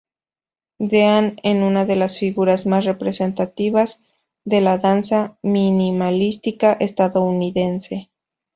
[0.79, 3.99] Dean es una de las figuras más representativas
[4.43, 8.09] de la danza minimalista estadounidense.